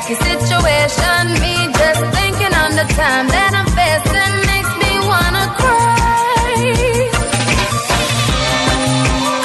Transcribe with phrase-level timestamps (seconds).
[0.00, 1.22] real sticky situation.
[1.42, 7.10] Me just thinking on the time that I'm facing makes me wanna cry.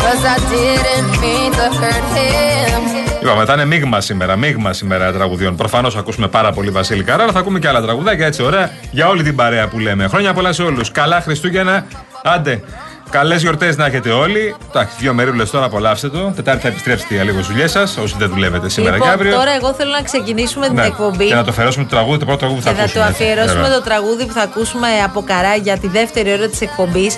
[0.03, 2.81] Cause I didn't mean to hurt him.
[3.21, 5.55] Είπαμε, θα είναι μείγμα σήμερα, μείγμα σήμερα τραγουδιών.
[5.55, 9.07] Προφανώς ακούσουμε πάρα πολύ Βασίλη Καρά, αλλά θα ακούμε και άλλα τραγουδάκια έτσι ωραία για
[9.07, 10.07] όλη την παρέα που λέμε.
[10.07, 10.91] Χρόνια πολλά σε όλους.
[10.91, 11.85] Καλά Χριστούγεννα.
[12.23, 12.61] Άντε.
[13.09, 14.55] Καλές γιορτές να έχετε όλοι.
[14.69, 16.31] Εντάξει, δύο μερούλες τώρα απολαύστε το.
[16.35, 19.35] Τετάρτη θα επιστρέψετε για λίγο στι δουλειές σας, όσοι δεν δουλεύετε σήμερα λοιπόν, και αύριο.
[19.35, 20.85] Τώρα, εγώ θέλω να ξεκινήσουμε την ναι.
[20.85, 21.25] εκπομπή.
[21.25, 23.03] Και να το αφιερώσουμε το τραγούδι, το πρώτο τραγούδι που θα και ακούσουμε.
[23.03, 26.47] Και να το αφιερώσουμε το τραγούδι που θα ακούσουμε από καρά για τη δεύτερη ώρα
[26.47, 27.17] της εκπομπής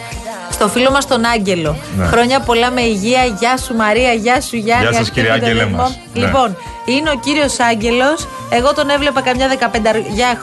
[0.51, 1.77] στο φίλο μας τον Άγγελο.
[1.97, 2.05] Ναι.
[2.05, 3.23] Χρόνια πολλά με υγεία.
[3.39, 4.87] Γεια σου Μαρία, γεια σου Γιάννη.
[4.87, 5.99] Γεια σας κύριε Άγγελε μας.
[6.17, 6.93] Λοιπόν, ναι.
[6.93, 8.27] είναι ο κύριος Άγγελος.
[8.49, 9.65] Εγώ τον έβλεπα καμιά 15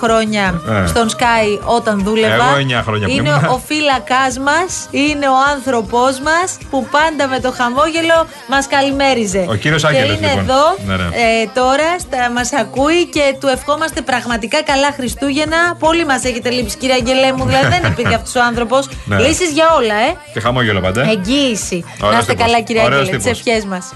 [0.01, 0.87] χρόνια ναι.
[0.87, 2.35] στον Sky όταν δούλευα.
[2.35, 7.53] Εγώ 9 χρόνια Είναι ο φύλακάς μας, είναι ο άνθρωπός μας που πάντα με το
[7.53, 9.47] χαμόγελο μας καλημέριζε.
[9.49, 10.09] Ο κύριος Άγγελος.
[10.09, 10.45] Και είναι λοιπόν.
[10.45, 11.03] εδώ ναι, ναι.
[11.03, 15.77] Ε, τώρα, μας ακούει και του ευχόμαστε πραγματικά καλά Χριστούγεννα.
[15.79, 17.45] Πολύ μας έχετε λείψει, κύριε Αγγελέ μου.
[17.47, 18.89] Δηλαδή δεν υπήρχε αυτός ο άνθρωπος.
[19.05, 19.19] Ναι.
[19.19, 20.17] Λύσεις για όλα, ε.
[20.33, 21.03] Και χαμόγελο πάντα.
[21.11, 21.85] Εγγύηση.
[22.01, 23.17] Να είστε καλά, κύριε Αγγελέ.
[23.17, 23.93] Τις ευχές μας.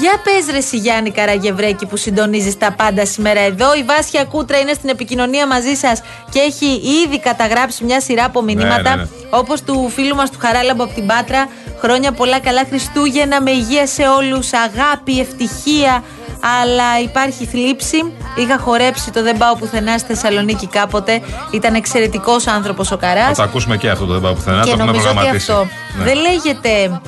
[0.00, 4.72] Για πες ρε Γιάννη Καραγευρέκη που συντονίζεις τα πάντα σήμερα εδώ Η Βάσια Κούτρα είναι
[4.72, 6.66] στην επικοινωνία μαζί σας Και έχει
[7.04, 9.08] ήδη καταγράψει μια σειρά από μηνύματα ναι, ναι, ναι.
[9.30, 11.48] Όπως του φίλου μας του Χαράλαμπο από την Πάτρα
[11.80, 16.04] Χρόνια πολλά καλά Χριστούγεννα με υγεία σε όλους Αγάπη, ευτυχία
[16.60, 18.12] αλλά υπάρχει θλίψη.
[18.34, 21.20] Είχα χορέψει το Δεν πάω πουθενά στη Θεσσαλονίκη κάποτε.
[21.50, 23.26] Ήταν εξαιρετικός άνθρωπος ο Καράς.
[23.26, 24.62] Θα το ακούσουμε και αυτό το Δεν πάω πουθενά.
[24.62, 25.66] Και το νομίζω ότι αυτό
[25.98, 26.04] ναι.
[26.04, 27.00] δεν λέγεται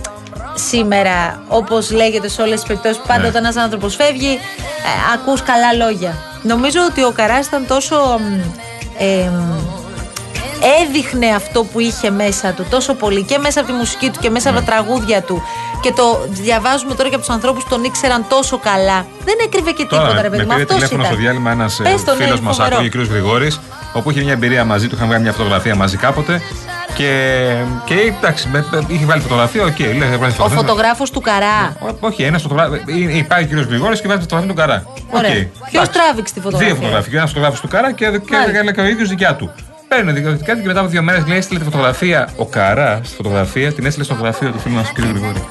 [0.54, 3.02] σήμερα όπως λέγεται σε όλες τις περιπτώσεις.
[3.06, 3.28] Πάντα ναι.
[3.28, 6.14] όταν ένας άνθρωπος φεύγει, ε, ακούς καλά λόγια.
[6.42, 7.96] Νομίζω ότι ο Καράς ήταν τόσο.
[8.98, 9.30] Ε,
[10.82, 14.30] έδειχνε αυτό που είχε μέσα του τόσο πολύ και μέσα από τη μουσική του και
[14.30, 15.42] μέσα από τα τραγούδια του
[15.82, 19.06] και το διαβάζουμε τώρα και από τους ανθρώπους που τον ήξεραν τόσο καλά.
[19.24, 20.52] Δεν έκρυβε και τίποτα, τώρα, ρε παιδί μου.
[20.52, 21.80] Αυτός τηλέφωνο στο διάλειμμα ένας
[22.16, 22.94] φίλος ναι, μας, ακούει, ο κ.
[22.94, 23.60] Γρηγόρης,
[23.92, 26.42] όπου είχε μια εμπειρία μαζί του, είχαν βγάλει μια φωτογραφία μαζί κάποτε.
[26.94, 27.52] Και,
[27.84, 28.48] και εντάξει,
[28.86, 29.74] είχε βάλει φωτογραφία, OK.
[29.78, 31.76] Okay, λέει, ο φωτογράφος του Καρά.
[32.00, 32.74] όχι, ένας φωτογράφο.
[33.12, 33.68] Υπάρχει ο κ.
[33.68, 34.84] Γρηγόρης και βάζει φωτογραφία του Καρά.
[35.12, 35.46] Okay.
[35.70, 37.18] Ποιος τράβηξε τη φωτογραφία; Δύο φωτογραφίε.
[37.18, 39.54] Ένας φωτογράφος του Καρά και, και, και ο ίδιος δικιά του.
[39.94, 42.28] Παίρνουν δικαιωτικά και μετά από δύο μέρες λέει: Έστειλε τη φωτογραφία.
[42.36, 44.98] Ο Καρά στη φωτογραφία την έστειλε στο γραφείο του φίλου μας του κ.
[44.98, 45.42] Γρηγόρη.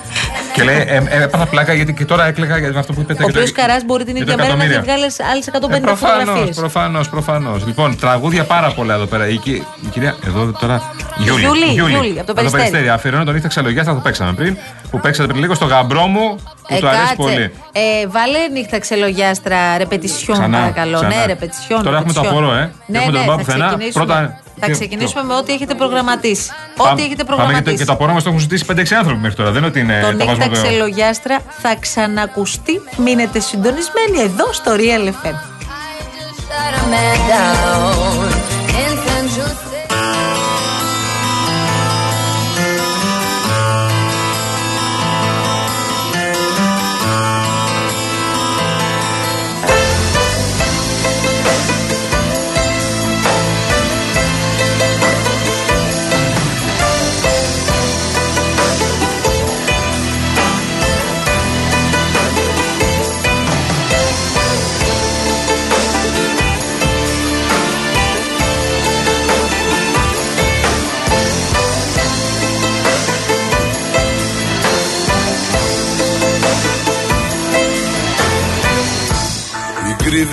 [0.54, 3.24] Και λέει: ε, ε, Έπαθα πλάκα γιατί και τώρα έκλαιγα για αυτό που είπατε.
[3.24, 6.56] Ο οποίος Καράς μπορεί την ίδια μέρα να έχει βγάλεις άλλες 150 φωτογραφίες.
[6.56, 7.66] Προφανώς, προφανώς.
[7.66, 9.28] Λοιπόν, τραγούδια πάρα πολλά εδώ πέρα.
[9.28, 9.52] Η, η,
[9.82, 10.82] η κυρία, εδώ τώρα.
[11.18, 12.64] Γιούλη, Γιούλη, Γιούλη, Γιούλη από το Περιστέρι.
[12.64, 12.90] Περιστέρι.
[12.90, 14.58] Αφιερώνω τον ήρθα ξαλογιά, θα το παίξαμε πριν.
[14.92, 16.36] Που παίξατε πριν λίγο στο γαμπρό μου.
[16.68, 17.52] Που ε, του αρέσει πολύ.
[17.72, 21.02] Ε, βάλε νύχτα ξελογιάστρα, ρεπετησιόν παρακαλώ.
[21.02, 21.84] Ναι, ρεπετησιόν.
[21.84, 22.72] Τώρα έχουμε το απορώ, ε.
[22.86, 23.78] Ναι, έχουμε τον πουθενά.
[23.94, 26.52] Πρώτα θα ξεκινήσουμε με ό,τι έχετε προγραμματίσει.
[26.78, 27.64] Ό,τι έχετε προγραμματίσει.
[27.64, 29.52] Πάμε και, το απορώ μα το έχουν ζητήσει 5-6 άνθρωποι μέχρι τώρα.
[29.52, 30.02] Δεν είναι ότι είναι.
[30.02, 32.82] Το νύχτα ξελογιάστρα θα ξανακουστεί.
[32.98, 35.36] Μείνετε συντονισμένοι εδώ στο Real FM.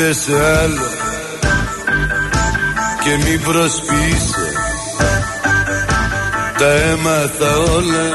[0.08, 0.88] Κρύβεσαι άλλο
[3.05, 4.46] και μη προσπίσω
[6.58, 8.08] τα έμαθα όλα.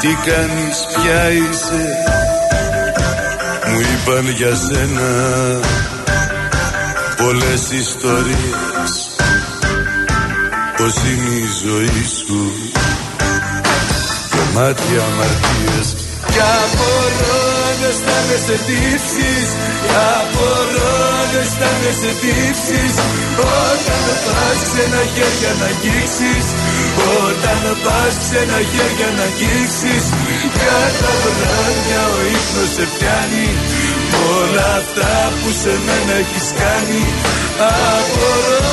[0.00, 1.88] Τι κάνεις πια είσαι.
[3.68, 5.10] Μου είπαν για σένα
[7.16, 9.10] πολλές ιστορίες.
[10.76, 12.52] Πως είναι η ζωή σου.
[14.30, 15.96] Κομμάτια αμαρτίες
[16.26, 17.41] κι απορώ
[17.92, 19.48] αν αισθάνεσαι τύψεις.
[20.16, 22.94] Απορώ αν αισθάνεσαι τύψεις.
[23.68, 26.46] Όταν πας ξένα χέρια να αγγίξεις.
[27.24, 30.04] Όταν πας ξένα χέρια να αγγίξεις.
[30.58, 33.48] Κατά βράδια ο ύπνος σε πιάνει.
[34.38, 37.04] Όλα αυτά που σε μένα έχεις κάνει.
[37.68, 38.72] Απορώ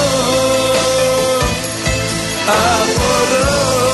[2.71, 3.88] Απορώ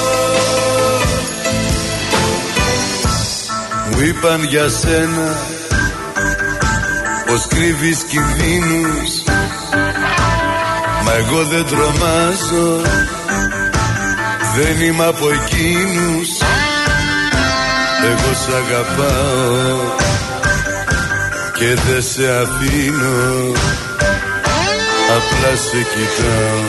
[4.08, 5.38] είπαν για σένα
[7.26, 9.12] πως κρύβεις κινδύνους.
[11.04, 12.82] Μα εγώ δεν τρομάζω
[14.56, 16.30] Δεν είμαι από εκείνους.
[18.12, 19.78] Εγώ σ' αγαπάω
[21.58, 23.54] Και δεν σε αφήνω.
[25.18, 26.64] Απλά σε κοιτάω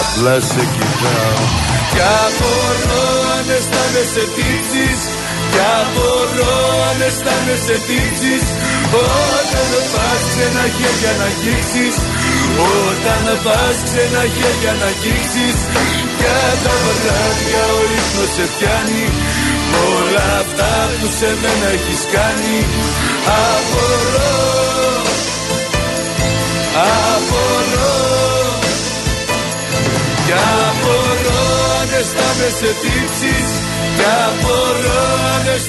[0.00, 1.44] Απλά σε κοιτάω.
[1.92, 3.06] Κι απορώ
[3.38, 5.23] αν αισθάνεσαι τύψεις
[5.54, 6.56] Κι απορώ
[6.88, 8.44] αν αισθάνεσαι τύψεις
[9.46, 11.96] Όταν πας ξένα χέρια να αγγίξεις
[12.86, 15.56] Όταν πας ξένα χέρια να αγγίξεις
[16.18, 19.06] Για τα βράδια ο ύπνος σε πιάνει
[19.92, 22.56] Όλα αυτά που σε μένα έχεις κάνει
[23.50, 24.34] Απορώ
[26.74, 27.94] Απορώ.
[30.26, 31.13] Κι απορώ
[31.94, 33.64] αν αισθάνεσαι τύψεις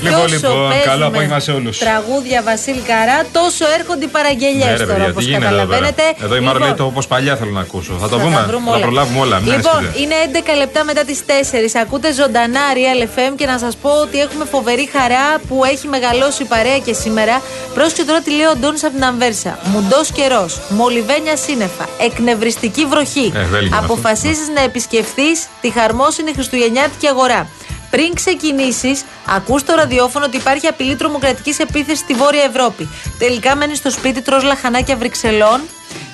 [0.01, 1.77] Λοιπόν, λοιπόν, καλό απόγευμα σε όλους.
[1.77, 6.01] Τραγούδια Βασίλη Καρά, τόσο έρχονται οι παραγγελίε ναι, τώρα, όπως καταλαβαίνετε.
[6.17, 7.93] Εδώ, εδώ η Μάρο λέει λοιπόν, το όπως παλιά θέλω να ακούσω.
[7.93, 8.35] Θα το πούμε,
[8.71, 9.39] θα προλάβουμε όλα.
[9.39, 10.15] Λοιπόν, είναι
[10.53, 11.31] 11 λεπτά μετά τις 4.
[11.81, 16.43] Ακούτε ζωντανά Real FM και να σας πω ότι έχουμε φοβερή χαρά που έχει μεγαλώσει
[16.43, 17.41] η παρέα και σήμερα.
[17.73, 19.59] Πρόσεχε τώρα τι λέει ο Αντώνης από την Αμβέρσα.
[19.63, 23.31] Μουντός καιρός, μολυβένια σύννεφα, εκνευριστική βροχή.
[23.35, 25.69] Ε, Αποφασίζεις να επισκεφθείς τη
[26.15, 27.47] χαρμόσυνη Χριστουγεννιάτικη αγορά.
[27.89, 32.89] Πριν ξεκινήσεις, ακούς στο ραδιόφωνο ότι υπάρχει απειλή τρομοκρατικής επίθεσης στη Βόρεια Ευρώπη.
[33.19, 35.61] Τελικά μένεις στο σπίτι, τρως λαχανάκια Βρυξελών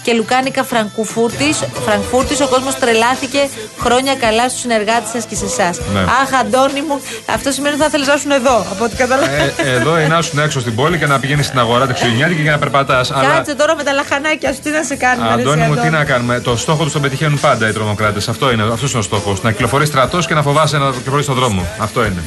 [0.04, 2.42] και λουκάνικα Φραγκφούρτης.
[2.42, 3.50] Ο κόσμος τρελάθηκε
[3.80, 5.80] χρόνια καλά στους συνεργάτες σας και σε εσάς.
[5.94, 6.00] Ναι.
[6.00, 9.52] Αχ, Αντώνη μου, αυτό σημαίνει ότι θα ήθελε να ήσουν εδώ, από ό,τι καταλαβαίνω.
[9.58, 12.44] Ε, εδώ είναι να ήσουν έξω στην πόλη και να πηγαίνει στην αγορά τη Χριστουγεννιάτικη
[12.44, 13.10] και να περπατάς.
[13.10, 13.56] Κάτσε αλλά...
[13.58, 15.32] τώρα με τα λαχανάκια σου, τι να σε κάνουμε.
[15.34, 16.40] Αντώνη μου, τι να κάνουμε.
[16.40, 18.28] Το στόχο τους τον πετυχαίνουν πάντα οι τρομοκράτες.
[18.28, 19.42] Αυτό είναι, αυτός είναι ο στόχος.
[19.42, 21.66] Να κυκλοφορεί στρατός και να φοβάσαι να κυκλοφορείς στον δρόμο.
[21.78, 22.24] Αυτό είναι.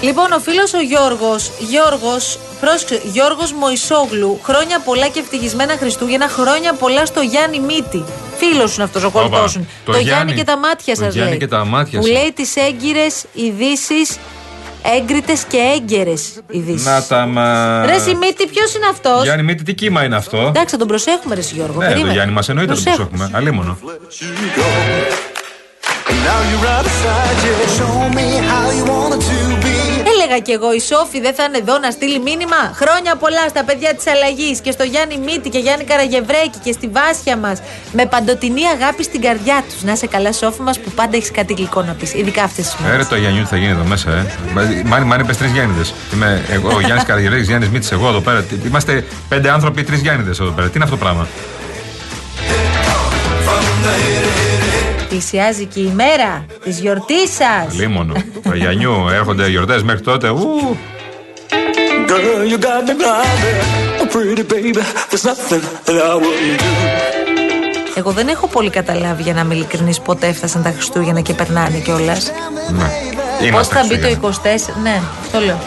[0.00, 6.72] Λοιπόν, ο φίλος ο Γιώργος, Γιώργος, πρόσεξε, Γιώργος Μωυσόγλου, χρόνια πολλά και ευτυχισμένα Χριστούγεννα, χρόνια
[6.72, 8.04] πολλά στο Γιάννη Μύτη.
[8.36, 9.66] Φίλος σου αυτός ο κολλητό σου.
[9.84, 11.36] Το, το Γιάννη, και τα μάτια σας λέει.
[11.36, 14.18] Και τα μάτια που λέει τις έγκυρες ειδήσεις
[14.96, 16.86] έγκριτες και έγκαιρες ειδήσεις.
[16.86, 17.86] Να τα μα.
[17.86, 21.34] Ρε Μύτη, ποιος είναι αυτός; Γιάννη Μύτη, τι κύμα είναι αυτό; Εντάξει, θα τον προσέχουμε,
[21.34, 21.80] Ρε Γιώργο.
[21.80, 23.30] Ναι, το Γιάννη μας εννοείται τον προσέχουμε.
[23.32, 23.78] Αλίμονο.
[30.30, 32.60] Έλεγα κι εγώ η Σόφη δεν θα είναι εδώ να στείλει μήνυμα.
[32.74, 36.86] Χρόνια πολλά στα παιδιά της αλλαγής και στο Γιάννη Μύτη και Γιάννη Καραγευρέκη και στη
[36.96, 37.58] Βάσια μας.
[37.92, 39.82] Με παντοτινή αγάπη στην καρδιά τους.
[39.82, 42.14] Να είσαι καλά, Σόφη μας που πάντα έχεις κάτι γλυκό να πεις.
[42.14, 43.08] Ειδικά αυτές τις μέρες.
[43.08, 44.26] το Γιάννη θα γίνει εδώ μέσα, ε.
[44.84, 45.94] Μάνι, μάνι, πες τρεις Γιάννηδες.
[46.14, 48.44] Είμαι εγώ, ο Γιάννης Καραγευρέκης, Γιάννης Μύτης, εγώ εδώ πέρα.
[48.66, 50.66] Είμαστε πέντε άνθρωποι, τρεις Γιάννηδες εδώ πέρα.
[50.66, 51.26] Τι είναι αυτό το πράγμα;
[55.08, 57.74] Πλησιάζει και η μέρα της γιορτής σας.
[57.74, 58.14] Λίμωνο.
[58.54, 60.28] Γιανιού έρχονται γιορτές μέχρι τότε.
[60.28, 60.76] Ου.
[67.94, 71.78] Εγώ δεν έχω πολύ καταλάβει για να είμαι ειλικρινής πότε έφτασαν τα Χριστούγεννα και περνάνε
[71.78, 72.32] κιόλας.
[72.70, 73.50] Ναι.
[73.50, 74.28] Πώς θα μπει το 24,
[74.82, 75.58] ναι, αυτό λέω.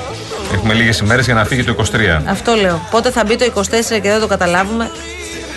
[0.54, 2.22] Έχουμε λίγες ημέρες για να φύγει το 23.
[2.26, 2.88] Αυτό λέω.
[2.92, 4.92] Πότε θα μπει το 24 και δεν το καταλάβουμε.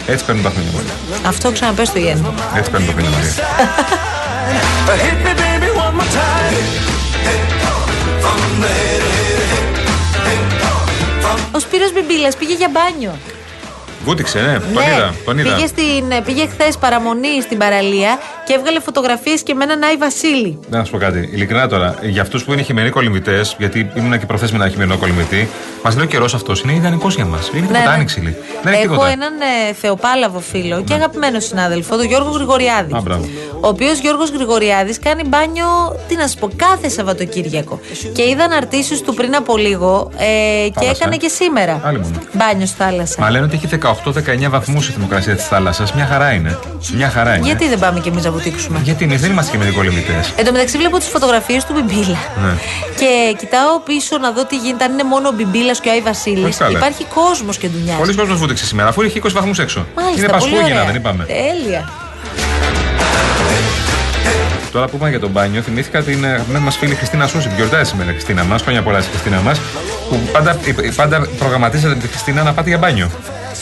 [0.07, 0.87] Έτσι παίρνουν τα χρόνια πολύ.
[1.27, 2.27] Αυτό ξαναπες στο Γιάννη.
[2.57, 3.33] Έτσι παίρνουν τα χρόνια Μαρία.
[11.53, 13.19] Ο Σπύρος Μπιμπίλας πήγε για μπάνιο.
[14.05, 15.15] Βούτυξε, ναι, τον ναι, είδα.
[15.25, 15.55] Τον είδα.
[15.55, 20.59] Πήγε, στην, πήγε χθες παραμονή στην παραλία και έβγαλε φωτογραφίες και με έναν Άι Βασίλη.
[20.71, 21.29] Να σου πω κάτι.
[21.33, 25.49] Ειλικρινά τώρα, για αυτούς που είναι χειμεροί κολυμβητές, γιατί ήμουν και προθέσιμοι να χειμερινό κολυμβητή,
[25.83, 27.49] μας λέει ο καιρός αυτός είναι ιδανικός για μας.
[27.49, 27.93] Είναι τίποτα ναι, ναι.
[27.93, 28.37] άνοιξη.
[28.63, 30.95] Δεν Έχω έναν ε, θεοπάλαβο φίλο και ναι.
[30.95, 32.95] αγαπημένο συνάδελφο, τον Γιώργο Γρηγοριάδη.
[32.95, 33.03] Α,
[33.61, 35.67] ο οποίος Γιώργος Γρηγοριάδης κάνει μπάνιο,
[36.09, 37.81] τι να σου πω, κάθε Σαββατοκύριακο.
[38.13, 41.81] Και είδα αναρτήσεις του πριν από λίγο ε, και έκανε και σήμερα.
[42.33, 43.21] Μπάνιο θάλασσα.
[43.21, 43.67] Μα λένε ότι έχει
[44.05, 45.93] 18-19 βαθμούς η θερμοκρασία της θάλασσας.
[45.93, 46.59] Μια χαρά είναι.
[46.95, 47.47] Μια χαρά είναι.
[47.47, 50.25] Γιατί δεν πάμε κι εμείς να βουτήξουμε; Γιατί εμείς δεν είμαστε και μεδικολιμητέ.
[50.37, 52.19] Εν τω μεταξύ βλέπω τις φωτογραφίες του Μπιμπίλα.
[52.45, 52.53] Ναι.
[52.97, 54.85] Και κοιτάω πίσω να δω τι γίνεται.
[54.85, 56.59] Αν είναι μόνο ο Μπιμπίλας και ο Άι Βασίλης.
[56.71, 57.95] Υπάρχει κόσμος και δουλειά.
[57.95, 59.87] Πολλοί κόσμος βούτυξε σήμερα, αφού έχει 20 βαθμούς έξω.
[59.97, 61.25] Μάλιστα, είναι Πασχούγινα, δεν είπαμε.
[61.25, 61.89] Τέλεια.
[64.75, 67.91] Τώρα που είπαμε για τον μπάνιο, θυμήθηκα την αγαπημένη μας φίλη Χριστίνα Σούση, την γιορτάζει
[67.91, 68.63] σήμερα Χριστίνα μας.
[68.63, 69.61] Χρόνια πολλά στη Χριστίνα μας.
[70.09, 70.59] Που πάντα,
[70.97, 73.11] πάντα προγραμματίζεται τη Χριστίνα να πάτε για μπάνιο.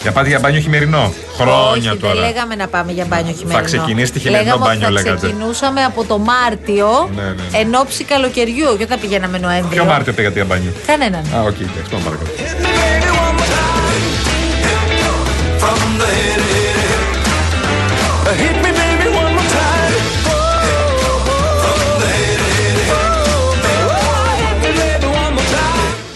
[0.02, 1.12] Για πάτε για μπάνιο χειμερινό.
[1.36, 2.14] Χρόνια Όχι, τώρα.
[2.14, 3.58] Δεν λέγαμε να πάμε για μπάνιο χειμερινό.
[3.58, 5.10] Θα ξεκινήσει τη χειμερινό λέγαμε μπάνιο, λέγατε.
[5.10, 7.58] Θα ξεκινούσαμε από το Μάρτιο ναι, ναι, ναι.
[7.58, 8.76] εν όψει καλοκαιριού.
[8.78, 9.82] Και θα πηγαίναμε Νοέμβριο.
[9.82, 11.24] Ποιο Μάρτιο πήγατε για μπάνιο; Κανέναν.
[11.36, 11.90] Α, OK, okay, εντάξει,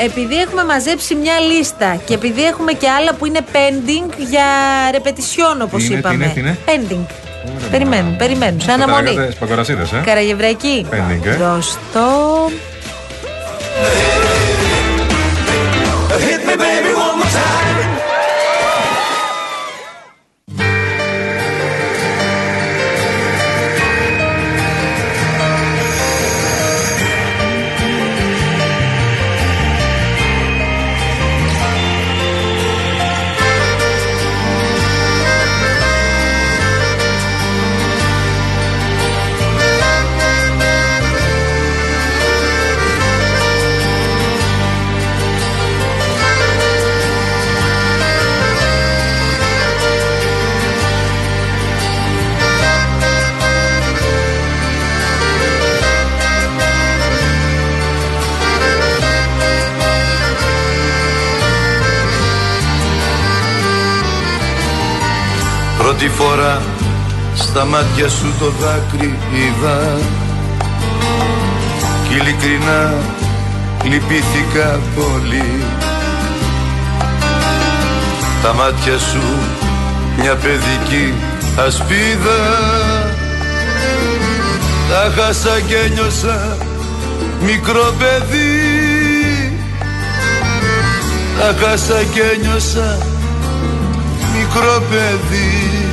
[0.06, 4.44] επειδή έχουμε μαζέψει μια λίστα και επειδή έχουμε και άλλα που είναι pending για
[4.90, 6.16] ρεπετησιόν, όπως είπαμε.
[6.34, 7.04] Τι είναι, τι είναι; Pending.
[7.70, 8.60] Περιμένουν, περιμένουν.
[8.60, 9.10] Σε αναμονή.
[9.92, 10.02] ε.
[10.04, 10.86] Καραγευραϊκή.
[10.90, 11.36] Pending, ε.
[11.36, 12.50] Μπροστό.
[65.98, 66.62] Πρώτη φορά
[67.34, 69.98] στα μάτια σου το δάκρυ είδα.
[72.08, 72.94] Κι ειλικρινά
[73.82, 75.64] λυπήθηκα πολύ.
[78.42, 79.22] Τα μάτια σου
[80.18, 81.14] μια παιδική
[81.66, 82.40] ασπίδα.
[84.88, 86.56] Τα χάσα και νιώσα
[87.40, 89.58] μικρό παιδί.
[91.38, 92.98] Τα χάσα και νιώσα
[94.36, 95.85] μικρό παιδί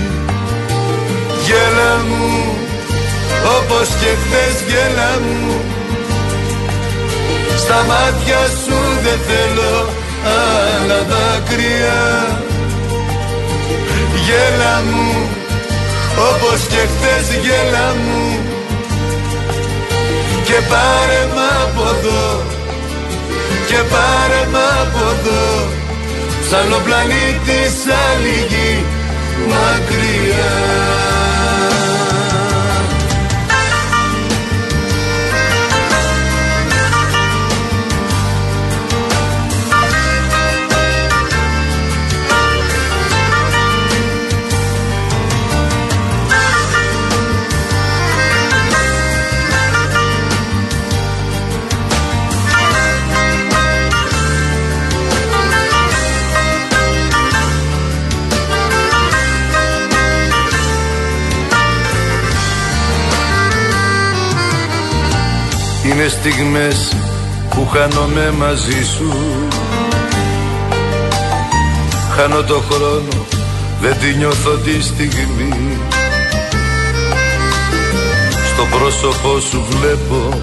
[1.45, 2.53] Γέλα μου
[3.57, 5.61] όπως και χθες γέλα μου.
[7.57, 9.89] Στα μάτια σου δεν θέλω
[10.39, 12.01] άλλα δάκρυα.
[14.25, 15.29] Γέλα μου
[16.29, 18.39] όπως και χθες γέλα μου.
[20.43, 22.41] Και πάρε μ' από εδώ
[23.67, 25.67] Και πάρε μ' από εδώ.
[26.49, 28.83] Σ' άλλο πλανήτης, σ' άλλη γη
[29.49, 30.92] μακριά
[66.03, 66.95] Είναι στιγμές
[67.49, 69.13] που χάνομαι μαζί σου.
[72.15, 73.25] Χάνω το χρόνο,
[73.81, 75.77] δεν τη νιώθω τη στιγμή.
[78.53, 80.41] Στο πρόσωπό σου βλέπω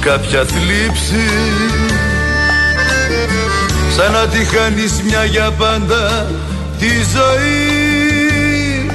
[0.00, 1.28] κάποια θλίψη.
[3.96, 6.30] Σαν να τη χάνεις μια για πάντα
[6.78, 8.90] τη ζωή.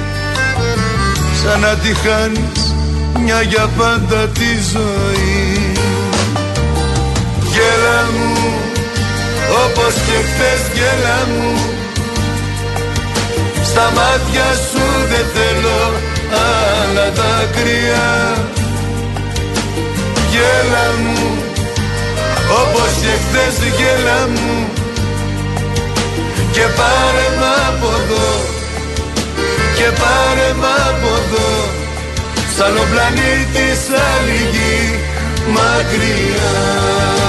[1.42, 2.74] Σαν να τη χάνεις
[3.24, 5.45] μια για πάντα τη ζωή
[7.56, 8.32] Γέλα μου
[9.64, 11.52] όπως και χθες γέλα μου.
[13.64, 15.80] Στα μάτια σου δεν θέλω
[16.48, 18.08] άλλα δάκρυα
[20.32, 21.38] Γέλα μου
[22.62, 24.68] όπως και χθες γέλα μου.
[26.52, 28.28] Και πάρε μ' από εδώ
[29.76, 31.50] Και πάρε μ' από εδώ.
[32.56, 34.98] Σ' άλλο πλανήτης, σ' άλλη γη
[35.54, 37.25] μακριά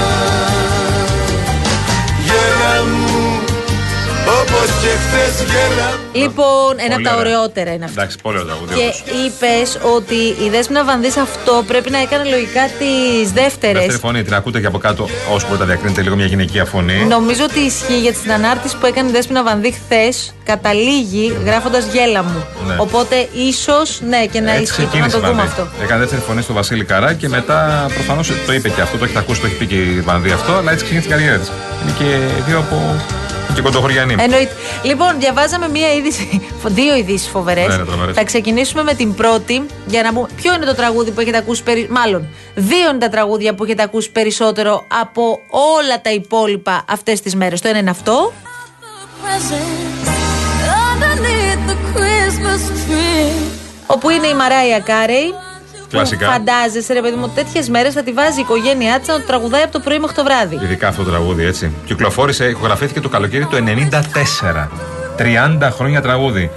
[4.47, 7.99] όπως και χθες γέλα Λοιπόν, ένα από τα ωραιότερα είναι αυτό.
[8.01, 8.73] Εντάξει, πολύ ωραίο τραγούδι.
[8.75, 8.87] Και
[9.25, 13.77] είπες ότι η Δέσποινα Βανδύς αυτό πρέπει να έκανε λογικά τις δεύτερες.
[13.77, 17.05] Δεύτερη φωνή, την ακούτε και από κάτω, όσο μπορείτε να διακρίνετε λίγο μια γυναικεία φωνή.
[17.05, 22.23] Νομίζω ότι ισχύει για την ανάρτηση που έκανε η Δέσποινα Βανδύς χθες, καταλήγει γράφοντας γέλα
[22.23, 22.45] μου.
[22.67, 22.75] Ναι.
[22.79, 25.59] Οπότε ίσως, ναι, και να Έτσι ισχύει να ξεκίνησε το η δούμε Βανδύς.
[25.59, 25.83] αυτό.
[25.83, 29.19] Έκανε δεύτερη φωνή στο Βασίλη Καρά και μετά προφανώς το είπε και αυτό, το έχετε
[29.19, 31.51] ακούσει, το έχει πει και η Βανδύς αυτό, αλλά έτσι ξεκίνησε την καριέρα της.
[31.81, 32.95] Είναι και δύο από.
[33.57, 34.15] Και κοντοχωριανή.
[34.19, 34.55] Εννοείται.
[34.83, 37.67] Λοιπόν, διαβάζαμε μία είδηση, δύο ειδήσεις φοβερές.
[37.67, 38.15] Ναι, ναι, τρομερές.
[38.15, 41.63] Θα ξεκινήσουμε με την πρώτη για να πούμε ποιο είναι το τραγούδι που έχετε ακούσει
[41.63, 41.87] περι...
[41.89, 47.35] Μάλλον, δύο είναι τα τραγούδια που έχετε ακούσει περισσότερο από όλα τα υπόλοιπα αυτές τις
[47.35, 47.61] μέρες.
[47.61, 48.33] Το ένα είναι αυτό.
[53.87, 55.33] Όπου είναι η Μαράια Κάρεϊ.
[55.89, 56.25] Κλασικά.
[56.25, 59.21] Που Φαντάζεσαι, ρε παιδί μου, τέτοιες μέρες θα τη βάζει η οικογένειά της να το
[59.21, 60.59] τραγουδάει από το πρωί μέχρι το βράδυ.
[60.63, 61.71] Ειδικά αυτό το τραγούδι, έτσι.
[61.85, 64.67] Κυκλοφόρησε, ηχογραφήθηκε το καλοκαίρι του 94.
[65.17, 66.51] 30 χρόνια τραγούδι.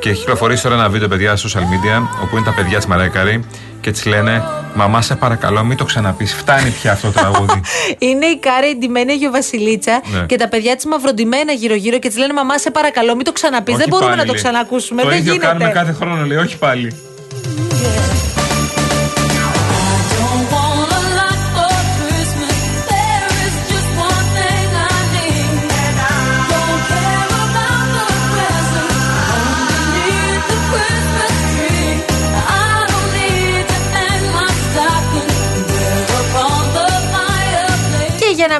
[0.00, 2.86] Και έχει κυκλοφορήσει τώρα ένα βίντεο, παιδιά, στα social media, όπου είναι τα παιδιά της
[2.86, 3.44] Μαρέκαρη
[3.80, 4.42] και της λένε
[4.74, 6.34] Μαμά, σε παρακαλώ, μην το ξαναπείς.
[6.34, 7.60] Φτάνει πια αυτό το τραγούδι.
[8.08, 10.26] είναι η Κάρη εντυμένη Αγιο Βασιλίτσα ναι.
[10.26, 13.76] και τα παιδιά της μαυροντημένα γύρω-γύρω και της λένε Μαμά, σε παρακαλώ, μην το ξαναπείς.
[13.76, 15.02] Δεν μπορούμε να το ξανακούσουμε.
[15.02, 15.50] Το Δεν ίδιο γίνεται.
[15.50, 16.94] κάνουμε κάθε χρόνο, λέει, όχι πάλι.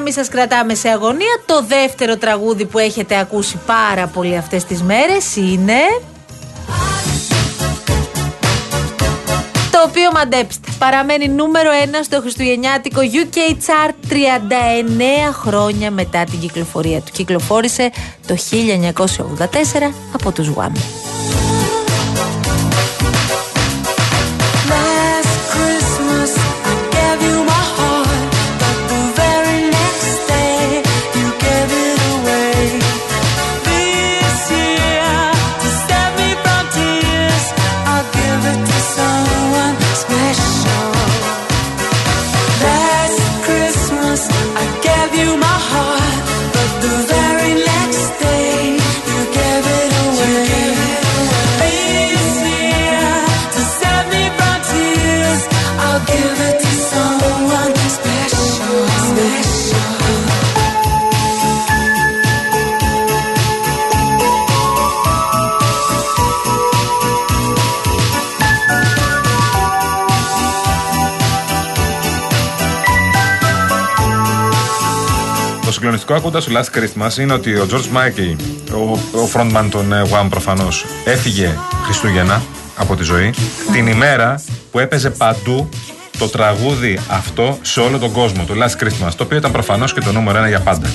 [0.09, 4.81] Μην σας κρατάμε σε αγωνία, το δεύτερο τραγούδι που έχετε ακούσει πάρα πολύ αυτές τις
[4.81, 5.79] μέρες είναι...
[9.71, 14.15] Το οποίο μαντέψτε, παραμένει νούμερο 1 στο χριστουγεννιάτικο UK Chart 39
[15.31, 17.11] χρόνια μετά την κυκλοφορία του.
[17.11, 17.91] Κυκλοφόρησε
[18.27, 18.35] το
[18.97, 21.16] 1984 από τους One.
[76.07, 78.35] Συγκλονιστικό ακούγοντα το Last Christmas είναι ότι ο George Michael,
[78.73, 82.41] ο, ο frontman των ε, Wham προφανώς, έφυγε Χριστούγεννα
[82.77, 83.33] από τη ζωή
[83.71, 85.69] την ημέρα που έπαιζε παντού
[86.19, 90.01] το τραγούδι αυτό σε όλο τον κόσμο, το Last Christmas, το οποίο ήταν προφανώς και
[90.01, 90.89] το νούμερο ένα για πάντα.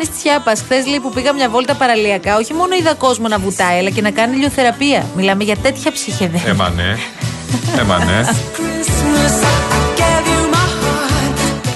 [0.00, 3.78] Γιάννης Τσιάπας, χθες λέει που πήγα μια βόλτα παραλιακά, όχι μόνο είδα κόσμο να βουτάει,
[3.78, 5.06] αλλά και να κάνει ηλιοθεραπεία.
[5.16, 6.42] Μιλάμε για τέτοια ψυχεδέα.
[6.46, 6.96] Έμα ναι.
[7.78, 8.20] Έμα ναι.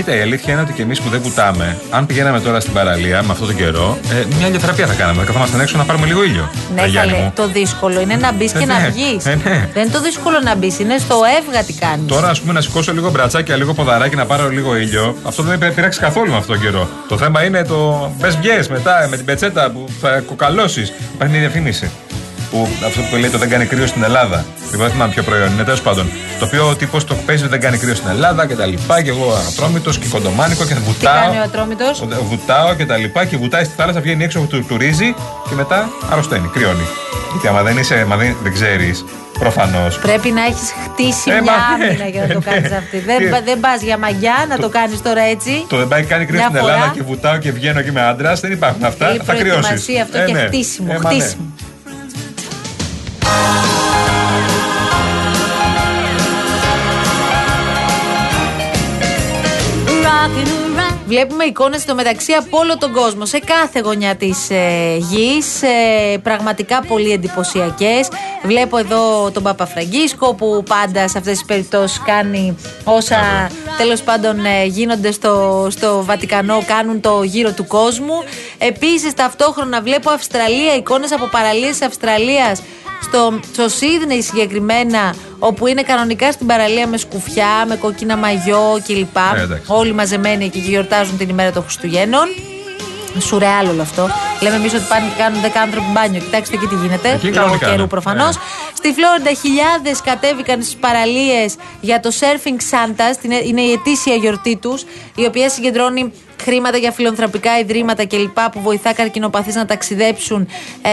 [0.04, 3.22] Κοίτα, η αλήθεια είναι ότι και εμείς που δεν βουτάμε, αν πηγαίναμε τώρα στην παραλία
[3.22, 5.18] με αυτόν τον καιρό, ε, μια ηλιοθεραπεία θα κάναμε.
[5.18, 6.50] Θα καθόμασταν έξω να πάρουμε λίγο ήλιο.
[6.74, 7.30] Ναι, καλέ.
[7.34, 8.88] Το δύσκολο είναι να μπεις και ε, να ναι.
[8.88, 9.26] βγεις.
[9.26, 9.68] Ε, ναι.
[9.72, 12.06] Δεν είναι το δύσκολο να μπεις, είναι στο έβγα τι κάνεις.
[12.06, 15.16] Τώρα, ας πούμε, να σηκώσω λίγο μπρατσάκια, λίγο ποδαράκι να πάρω λίγο ήλιο.
[15.22, 16.88] Αυτό δεν με πειράξει καθόλου με αυτόν τον καιρό.
[17.08, 20.92] Το θέμα είναι το μπε βγες μετά με την πετσέτα που θα κοκαλώσεις.
[21.14, 21.90] Υπάρχει μια διαφήμιση
[22.52, 24.44] που αυτό που λέει το δεν κάνει κρύο στην Ελλάδα.
[24.70, 26.10] Δεν θυμάμαι ποιο προϊόν είναι, τέλος πάντων.
[26.38, 29.02] Το οποίο ο τύπος το παίζει δεν κάνει κρύο στην Ελλάδα και τα λοιπά.
[29.02, 31.14] Και εγώ ατρόμητο και κοντομάνικο και βουτάω.
[31.14, 34.64] Τι κάνει ο ατρόμητος; Βουτάω και τα λοιπά και βουτάει στη θάλασσα, βγαίνει έξω του,
[34.68, 35.14] του ρύζι
[35.48, 36.86] και μετά αρρωσταίνει, κρυώνει.
[37.30, 39.04] Γιατί άμα δεν είσαι, άμα δεν, δεν ξέρεις,
[39.38, 39.98] Προφανώς.
[39.98, 42.50] Πρέπει να έχεις χτίσει ε, μια ναι, άμυνα για να το ναι.
[42.50, 42.98] κάνεις αυτή.
[42.98, 45.64] δεν δεν πας για μαγιά να το, το κάνεις τώρα έτσι.
[45.68, 48.40] Το δεν πάει κάνει κρύο στην Ελλάδα και βουτάω και βγαίνω και με άντρας.
[48.40, 49.16] Δεν υπάρχουν αυτά.
[49.24, 50.00] θα κρυώσεις.
[50.02, 50.40] αυτό ε, και ναι.
[50.46, 50.92] χτίσιμο.
[50.92, 51.54] Ε, χτίσιμο.
[61.06, 65.62] Βλέπουμε εικόνες στο μεταξύ από όλο τον κόσμο, σε κάθε γωνιά της ε, γης.
[65.62, 68.08] Ε, πραγματικά πολύ εντυπωσιακές.
[68.42, 74.64] Βλέπω εδώ τον Παπαφραγκίσκο που πάντα σε αυτές τις περιπτώσεις κάνει όσα τέλος πάντων ε,
[74.64, 78.22] γίνονται στο, στο Βατικανό, κάνουν το γύρο του κόσμου.
[78.58, 82.62] Επίσης ταυτόχρονα βλέπω Αυστραλία, εικόνες από παραλίες Αυστραλίας
[83.02, 89.16] στο, στο Σίδνεϊ συγκεκριμένα, όπου είναι κανονικά στην παραλία με σκουφιά, με κόκκινα μαγιό κλπ.
[89.16, 92.26] Ε, Όλοι μαζεμένοι εκεί και γιορτάζουν την ημέρα των Χριστουγέννων.
[93.18, 94.08] Σουρεάλ όλο αυτό.
[94.40, 96.20] Λέμε εμείς ότι πάνε και κάνουν 10 άνθρωποι μπάνιο.
[96.20, 97.20] Κοιτάξτε εκεί τι γίνεται.
[97.22, 97.86] Λόγω καιρού ναι.
[97.86, 98.36] προφανώς.
[98.74, 103.24] Στη Φλόριντα χιλιάδες κατέβηκαν στις παραλίες για το Surfing Santa.
[103.44, 104.84] Είναι η ετήσια γιορτή τους,
[105.14, 106.12] η οποία συγκεντρώνει
[106.42, 108.40] χρήματα για φιλανθρωπικά ιδρύματα κλπ.
[108.52, 110.48] που βοηθά καρκινοπαθείς να ταξιδέψουν
[110.82, 110.90] ε,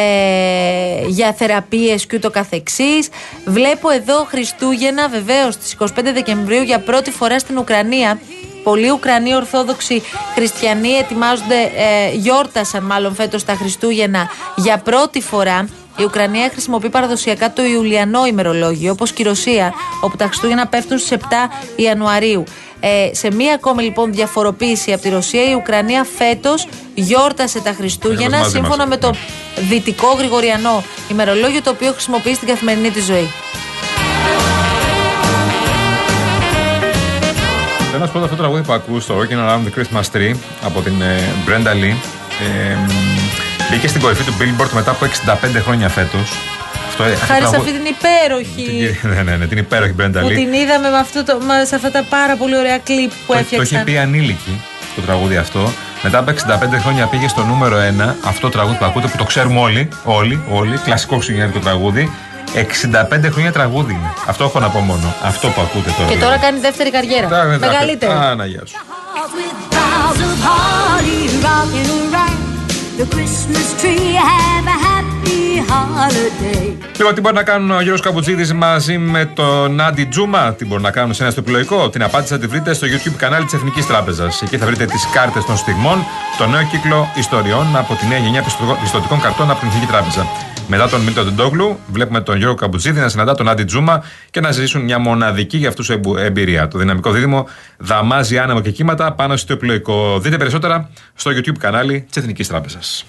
[1.08, 3.10] για θεραπείες και ούτω καθεξής.
[3.46, 8.20] Βλέπω εδώ Χριστούγεννα βεβαίως στις 25 Δεκεμβρίου για πρώτη φορά στην Ουκρανία
[8.64, 10.02] Πολλοί Ουκρανοί Ορθόδοξοι
[10.36, 15.68] Χριστιανοί ετοιμάζονται, ε, γιόρτασαν μάλλον φέτος τα Χριστούγεννα για πρώτη φορά.
[15.98, 20.98] Η Ουκρανία χρησιμοποιεί παραδοσιακά το Ιουλιανό ημερολόγιο, όπως και η Ρωσία, όπου τα Χριστούγεννα πέφτουν
[20.98, 22.44] στις 7 Ιανουαρίου.
[22.80, 28.44] Ε, σε μία ακόμη λοιπόν διαφοροποίηση από τη Ρωσία, η Ουκρανία φέτος γιόρτασε τα Χριστούγεννα
[28.44, 29.14] σύμφωνα με το
[29.70, 33.30] δυτικό Γρηγοριανό ημερολόγιο το οποίο χρησιμοποιεί στην καθημερινή τη ζωή.
[37.92, 40.36] Θέλω να σου πω αυτό το τραγούδι που ακούς, το Working Around the Christmas Tree
[40.64, 41.96] από την ε, Brenda Lee.
[42.42, 42.78] Ε,
[43.72, 46.32] μπήκε στην κορυφή του Billboard μετά από 65 χρόνια φέτος.
[47.04, 48.98] Ε, Χάρη σε αυτή την υπέροχη.
[49.02, 50.22] ναι, ναι, ναι, την υπέροχη Brenda Lee.
[50.22, 53.58] Που την είδαμε με αυτό το, σε αυτά τα πάρα πολύ ωραία κλιπ που έφτιαξαν.
[53.58, 54.62] Το είχε πει ανήλικη
[54.96, 55.72] το τραγούδι αυτό.
[56.04, 56.34] Μετά από 65
[56.82, 60.42] χρόνια πήγε στο νούμερο 1 αυτό το τραγούδι που ακούτε που το ξέρουμε όλοι, όλοι,
[60.52, 62.12] όλοι, κλασικό χριστουγεννιάτικο τραγούδι.
[62.54, 64.14] 65 χρόνια τραγούδι είναι.
[64.26, 65.16] Αυτό έχω να πω μόνο.
[65.24, 66.10] Αυτό που ακούτε τώρα.
[66.12, 67.58] Και τώρα κάνει δεύτερη καριέρα.
[67.60, 68.12] Μεγαλύτερη.
[68.12, 68.76] Άνα, γεια σου.
[76.98, 80.82] Λοιπόν, τι μπορεί να κάνουν ο Γιώργος Καπουτζίδης μαζί με τον Άντι Τζούμα, τι μπορεί
[80.82, 81.90] να κάνουν σε ένα στο επιλογικό.
[81.90, 84.42] Την απάντηση θα τη βρείτε στο YouTube κανάλι της Εθνικής Τράπεζας.
[84.42, 85.98] Εκεί θα βρείτε τις κάρτες των στιγμών,
[86.38, 88.44] το νέο κύκλο ιστοριών από τη νέα γενιά
[88.82, 90.28] πιστοτικών καρτών από την Εθνική Τράπεζα.
[90.68, 94.52] Μετά τον Μίλτο Τεντόγλου, βλέπουμε τον Γιώργο Καμπουτζίδη να συναντά τον Άντι Τζούμα και να
[94.52, 96.68] ζήσουν μια μοναδική για αυτούς εμπειρία.
[96.68, 100.20] Το δυναμικό δίδυμο δαμάζει άνεμο και κύματα πάνω στο επιλογικό.
[100.20, 103.06] Δείτε περισσότερα στο YouTube κανάλι της Εθνικής Τράπεζας.